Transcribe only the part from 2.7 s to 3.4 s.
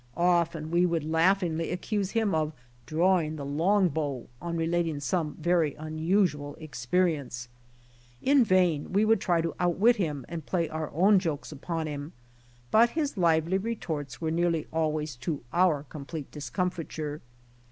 drawing